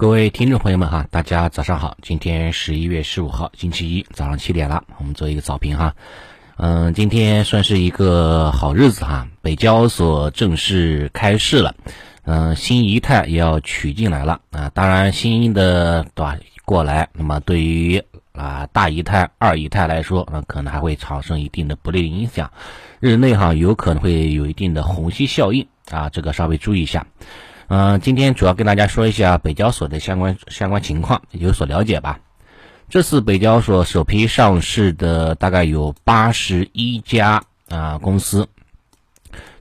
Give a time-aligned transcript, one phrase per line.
[0.00, 5.94] 各位听众朋友们哈，大家早上好，今天十一月十五号，星期一早上七点了，我们做一个早评哈。
[6.56, 11.74] 嗯，今天算是一个好日子哈，北交所正式开市了，
[12.24, 14.70] 嗯，新一态也要取进来了啊。
[14.72, 22.50] 当然，新的对吧过来，那么对于啊大一泰、二一泰来说，那可能还会产生一定的不利影响，
[23.00, 27.06] 日内哈有可能会有一定的虹吸效应啊，这个稍微注意一下。
[27.72, 32.18] 嗯，今天主要跟大家说一下北交所的相关相关情况，有所了解吧。
[32.88, 38.48] 这次北交所首批上市的大概有八十一家啊公司，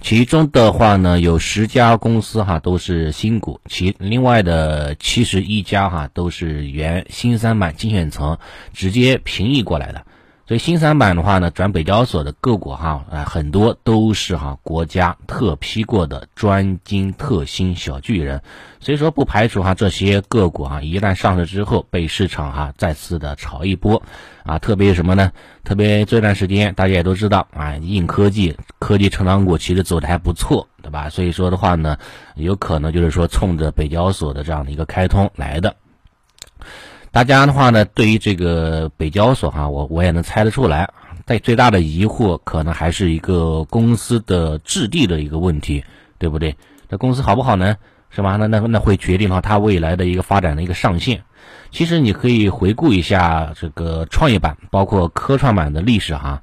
[0.00, 8.38] 其中的话呢有十家公司哈都是新股，其另外的七十一家哈都是原新三板精选层
[8.72, 10.06] 直接平移过来的。
[10.46, 18.40] 所以新三板的话呢，转北交所的个股哈，啊很多都是哈国家特批过的专精特新小巨人，
[18.78, 24.00] 所以说不排除哈这些个股哈一旦上市之后被市场哈再次的炒一波，
[24.44, 25.32] 啊特别什么呢？
[25.64, 31.08] 特别这段时间大家也都知道啊，硬科技科技成长股其实走的还不错，对吧？
[31.08, 31.98] 所以说的话呢，
[32.36, 35.74] 有可能就是说冲着北交所的这样的一个开通来的。
[37.16, 40.90] 大家的话呢，对于这个北交所哈，我我也能猜得出来。
[41.24, 45.82] 但最大的疑惑可能还是一个公司的质地的一个问题，
[46.18, 46.56] 对不对？
[46.90, 47.78] 这公司好不好呢？
[48.10, 48.36] 是吧？
[48.36, 51.22] 那那那会决定了它未来的一个发展的一个上限。
[51.70, 56.42] 其实你可以回顾一下这个创业板，包括科创板的历史哈，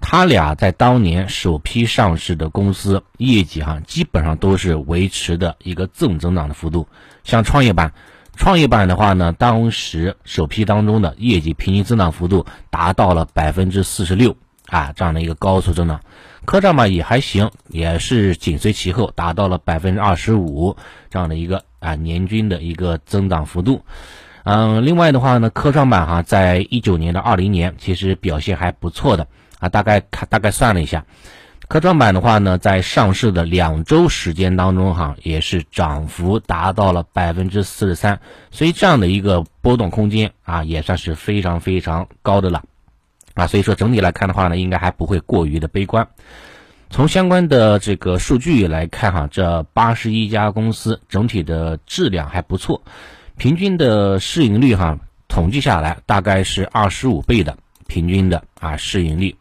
[0.00, 6.88] 它俩在当年首批上市的公司业绩哈，基本上都是维持的一个正增长的幅度。
[7.24, 7.92] 像创业板。
[8.36, 16.00] 创业板的话呢，当时首批当中的业绩平均增长幅度达到了百分之四十六啊，这样的一个高速增长。
[16.44, 20.76] 科创板也还行，也是紧随其后，达到了百分之二十五
[21.10, 23.82] 这样的一个啊年均的一个增长幅度。
[24.42, 29.26] 嗯，另外的话呢，科创板哈，在一九年到二零年其实表现还不错的
[29.58, 31.06] 啊，大概看大概算了一下。
[31.74, 38.20] 科创板的话呢，在上市的两周时间当中，哈，也是涨幅达到了百分之四十三，
[38.52, 42.62] 所以这样的一个波动空间啊，也算是非常非常高的了，
[43.34, 46.06] 啊，所以说整体来看的话呢，应该还不会过于的悲观。
[46.90, 52.82] 从相关的这个数据来看，哈，这八十一家公司整体的质量还不错，
[53.36, 57.58] 平均的市盈率哈，统计下来大概是二十五倍的
[57.88, 59.34] 平均的啊市盈率。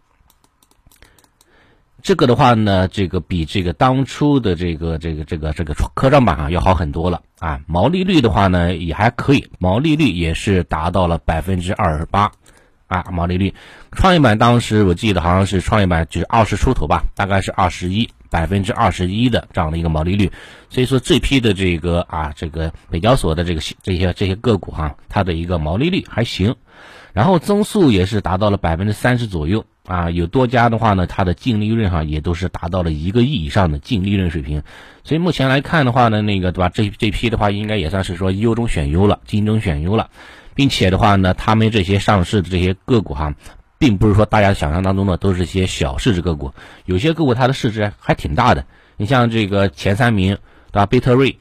[2.03, 7.61] 这个的话呢，这个比这个当初的这个这个这个这个科创板啊要好很多了啊。
[7.65, 12.29] 毛利率的话呢也还可以，毛利率也是达到了百分之二十八
[12.87, 13.05] 啊。
[13.09, 13.53] 毛利率，
[13.93, 20.29] 创业板当时我记得好像是创业板就是二十出头吧，大概是二十一百分之二十一的这样的一个毛利率。
[20.69, 26.53] 所以说这批的这个啊这个北交所的这个这些这些个股哈，它的一个毛利率还行，
[27.13, 29.63] 然后增速也是达到了百分之三十左右。
[29.85, 34.63] 啊，有多家的话呢，它的净利润哈也都是达到了一个亿以上的净利润水平，
[35.03, 36.69] 所以目前来看的话呢，那个对吧？
[36.69, 40.09] 这这批的话应该也算是说优中选优了，精中选优了，
[40.55, 43.35] 并且的话呢，他们这些上市的这些个股哈，
[43.77, 46.53] 并不是说大家想象当中的都是些小市值个股，
[46.85, 48.65] 有些个股它的市值还挺大的。
[48.95, 50.38] 你像这个前三名
[50.71, 50.85] 对吧？
[50.85, 51.38] 贝特瑞，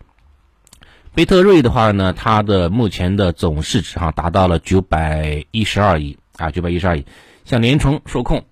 [1.15, 7.07] 贝特瑞的话呢，它的目前的总市值哈达到了九百一十二亿啊，九百一十二亿。
[7.45, 8.45] 像联成数控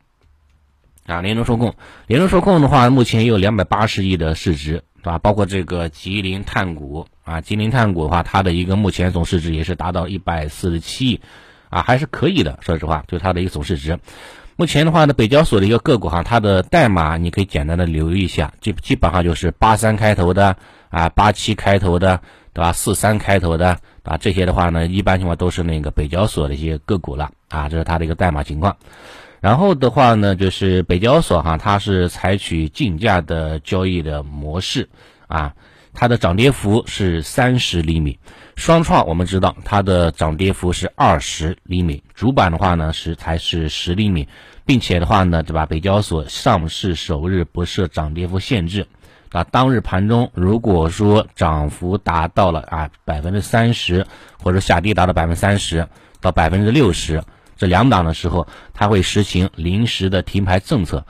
[1.06, 1.74] 啊，联成数控，
[2.06, 5.18] 联成数控的话，目前也有两百八十亿的市值，对吧？
[5.18, 11.20] 包括这个吉林碳谷啊，吉林碳谷的话，它的一个目前总市值也是达到一百四十七亿，
[11.68, 12.58] 啊，还是可以的。
[12.62, 13.98] 说实话，就它的一个总市值。
[14.56, 20.56] 目前的话呢，北交所的一个个股哈，它的代码你可以简单的留意一下，基基本上就是八三开头的
[20.90, 22.20] 啊，八七开头的，
[22.52, 22.72] 对吧？
[22.72, 27.30] 四三开头的啊，这些的话呢，一般情况都是那个北交所的一些个股了。
[27.48, 28.76] 啊，这是它的一个代码情况，
[29.40, 34.88] 然后的话呢，就是北交所哈，它是采取竞价的交易的模式
[35.26, 35.52] 啊，
[35.92, 38.20] 它的涨跌幅是三十厘米，
[38.54, 44.28] 双创我们知道它的涨跌幅是二十厘米，主板的话呢是才是十厘米，
[44.64, 45.66] 并且的话呢，对吧？
[45.66, 48.86] 北交所上市首日不设涨跌幅限制，
[49.30, 54.06] 啊，当日盘中如果说涨幅达到了啊百分之三十，
[54.42, 55.88] 或者下跌达到百分之三十
[56.20, 57.22] 到百分之六十。
[57.56, 61.04] 这两档的时候，它会实行临时的停牌政策，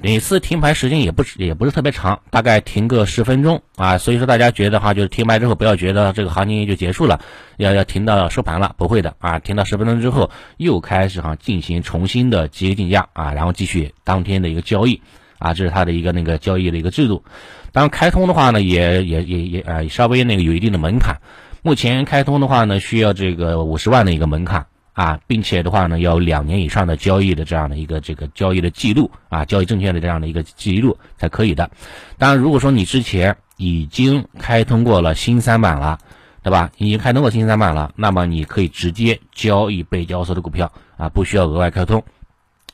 [0.00, 3.98] 每次停牌时间也不也不是特别长，大概停个十分钟啊。
[3.98, 7.20] 所以说大家觉得话，就是停牌之后不要觉得这个行情就结束了，
[7.56, 15.02] 要要停到收盘了，不会的啊，停到十分钟之后又开始哈进行重新的集合竞价啊，然后继续当天的一个交易
[15.40, 17.24] 啊，这是它的一个那个交易的一个制度。
[17.72, 21.16] 当然开通的话呢，也也也也呃稍微那个有一定的门槛。
[21.62, 31.70] 目前开通的话呢，需要这个五十万的一个门槛啊，并且的话呢，要两年以上的交易的这样的一个这个交易的记录啊，交易证券的这样的一个记录才可以的。
[32.18, 35.98] 当然，如果说你之前已经开通过了新三板了，
[36.42, 36.70] 对吧？
[36.78, 42.02] 已经开通过新三板了，那么你可以直接交易被交所的股票啊，不需要额外开通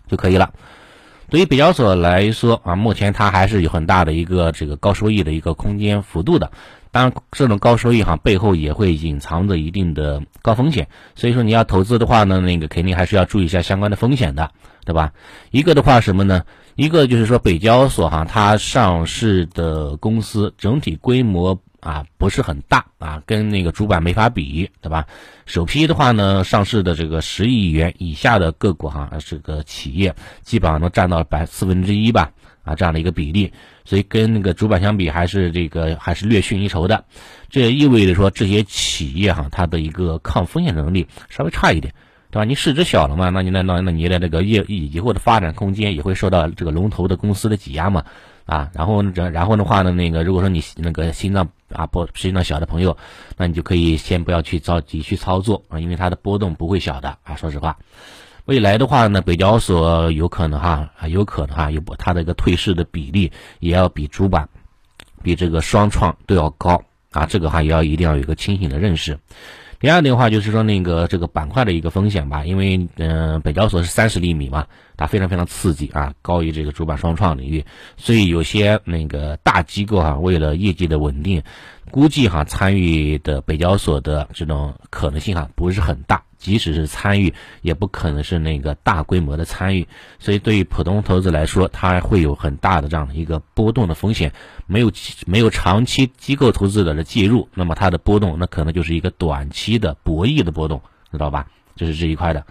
[0.09, 0.53] 就可以了。
[1.29, 6.51] 对于北交所来说啊，目前它还是有很大的一个这个高收益的一个空间幅度的。
[6.93, 14.51] 当然，这种高收益哈背后也会隐藏着一定的高风险，所以说你要投资的话呢，那个肯定还是要注意一下相关的风险的，
[14.85, 15.13] 对吧？
[15.51, 16.45] 一个的话什么呢？
[16.75, 21.61] 一个就是说北交所哈，它上市的公司整体规模。
[21.81, 25.07] 啊，不是很大啊，跟那个主板没法比，对吧？
[25.47, 32.33] 首批的话呢，上市的这个十亿元以下的个股哈，这个企业基本上能占到百四分之一吧，
[32.65, 33.53] 啊，这样的一个比例，
[33.85, 37.05] 所以跟那个主板相比，还是这个还是略逊一筹的。
[37.49, 41.95] 这也意味着说，这些企业哈，它的一个抗风险能力稍微差一点，
[42.31, 42.45] 对吧？
[42.45, 48.05] 你市值小了嘛，那你那那那你的这个业以后的发展空间也会受到这个龙头的公司的挤压嘛。
[48.47, 52.97] 啊，然后然然后的话呢，那个如果说你那个心脏啊不心脏小的朋友，
[53.37, 57.35] 那你就可以先不要去着急去操作啊，因为它的波动不会小的啊。
[57.35, 57.77] 说实话，
[58.45, 64.49] 未来的话呢，北交所有可能哈，有可能哈，有它的一个退市的比例也要比主板，
[65.25, 67.27] 比这个双创都要高啊。
[67.27, 69.19] 这个话也要一定要有一个清醒的认识。
[69.79, 77.65] 第二的话就是说那个这个板块的一个风险吧，因为嗯，北交所是三十厘米嘛，它非常非常刺激啊，高于这个主板双创领域，
[77.97, 81.43] 所以有些那个大机构哈，为了业绩的稳定，
[81.91, 86.23] 估计哈参与的北交所的这种可能性哈不是很大。
[86.39, 89.89] 即使是参与，也不可能是那个大规模的参与，
[90.19, 94.33] 所以对于普通投资来说，它会有很大的这样的一个波动的风险。
[94.67, 94.91] 没有
[95.27, 101.47] 没有长期机构投资者的介入，那么它的波动，那可能就是一个短期的博弈的波动，知道吧？
[101.77, 102.47] 这是这一块的。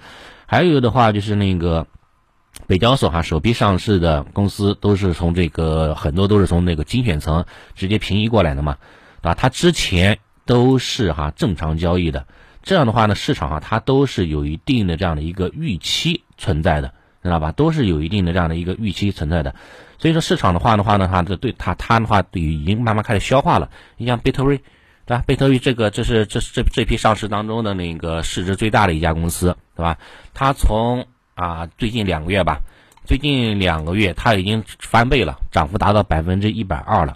[0.45, 1.87] 还有的话就是那个
[2.67, 7.45] 北交所哈，首批上市的公司都是从这个很多都是从那个精选层
[7.75, 8.77] 直接平移过来的嘛，
[9.21, 9.33] 对吧？
[9.33, 12.27] 它之前都是哈正常交易的。
[12.65, 16.91] 这样的话呢，市场上它都是有一定的这样的一个预期存在的，
[17.21, 17.51] 知道吧？
[17.51, 19.53] 都是有一定的这样的一个预期存在的。
[20.00, 23.69] 所以说市场的话的话呢，它这对它它的话已经慢慢开始消化了。
[23.97, 24.57] 你像贝特瑞，
[25.06, 25.23] 对吧？
[25.27, 29.97] 贝特瑞这个这是这是这这批上市当中的那个市值最大的一家公司，对吧？
[30.33, 32.61] 它从啊最近两个月吧，
[33.06, 37.15] 最近两个月它已经翻倍了，涨幅达到百分之一百二了。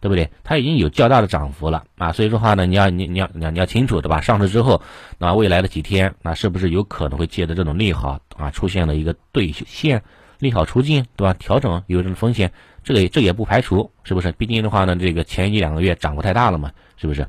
[0.00, 0.30] 对不对？
[0.42, 4.20] 它已经有较大的涨幅了啊，所以说话呢，你要你你要你要你要清楚对吧？
[4.20, 4.80] 上市之后，
[5.18, 10.02] 那未来的几天，那是不是有可能会借着这种利好啊，出现了一个兑现
[10.38, 11.34] 利好出尽，对吧？
[11.38, 12.50] 调整有这种风险，
[12.82, 14.32] 这个这也不排除，是不是？
[14.32, 17.26] 毕竟的话呢，这个前一两个月涨幅太大了嘛，是不是？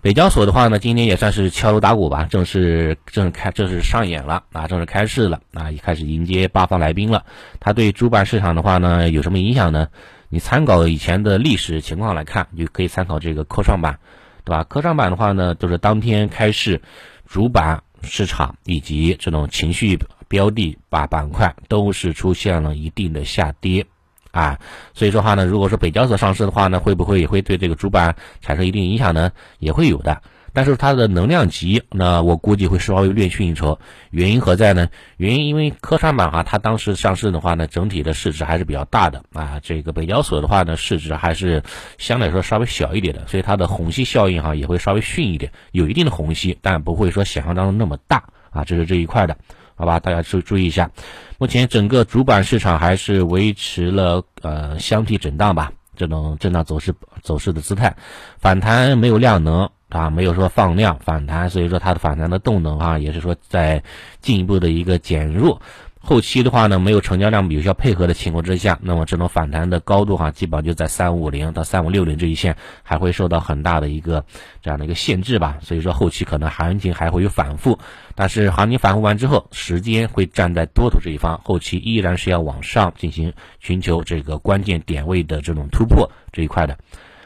[0.00, 7.24] 北交所的话呢，今天也算是敲锣打鼓吧，正式正式开正式上演了啊，正式开市了啊，也开始迎接八方来宾了。
[7.60, 9.88] 它对主板市场的话呢，有什么影响呢？
[10.30, 13.98] 你参考以前的历史情况来看，就可以参考这个科创板，
[14.44, 14.64] 对吧？
[14.64, 16.82] 科创板的话呢，就是当天开市，
[17.26, 19.98] 主板市场以及这种情绪
[20.28, 23.86] 标的把板块都是出现了一定的下跌，
[24.30, 24.58] 啊，
[24.92, 29.32] 所以说话呢，如果说北交所上市的话呢，会不会也会对这个主板产生一定影响呢？
[29.58, 30.22] 也会有的。
[30.52, 33.78] 但是它的能量级，那我估计会稍微略逊一筹。
[34.10, 34.88] 原因何在呢？
[35.16, 39.60] 原因因为科创板哈，它当时上市的话呢，整体的市值还是比较大的啊。
[39.62, 41.62] 这个北交所的话呢，市值还是
[41.98, 48.64] 相对来说稍微小一点的，所以它的虹吸效应哈也会稍微逊一点，有一定的虹吸，但不会说想象当中那么大啊。
[48.64, 49.36] 这是这一块的，
[49.76, 50.00] 好吧？
[50.00, 50.90] 大家注注意一下。
[51.38, 57.96] 目前整个主板市场还是维持了呃箱体震荡吧，这种震荡走势走势的姿态，
[58.38, 59.70] 反弹没有量能。
[59.88, 63.82] 啊，没有说放量反弹，所以说它的反弹的动能啊，也是说在
[64.20, 65.60] 进一步的一个减弱。
[66.00, 74.24] 后期的话呢，没有成交量有效配合的情况之下，那么这种反弹的高度哈，基本上就在三五零到三五六零这一线，还会受到很大的一个
[74.62, 75.58] 这样的一个限制吧。
[75.60, 77.78] 所以说后期可能行情还会有反复，
[78.14, 86.78] 但是行情反复完之后，时间会站在多头这一方，后期依然是要往上进行寻求这个关键点位的这种突破这一块的。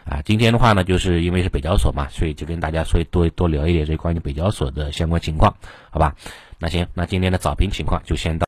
[0.05, 5.55] 啊，今天的话呢，就是因为是北交所嘛，所以就跟大家说多多聊一点这关于北交所的相关情况，
[5.91, 6.15] 好吧？
[6.59, 8.41] 那行，那今天的早评情况就先到。